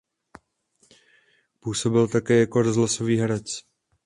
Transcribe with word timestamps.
Působil 1.59 2.07
také 2.07 2.39
jako 2.39 2.61
rozhlasový 2.61 3.17
herec. 3.17 3.45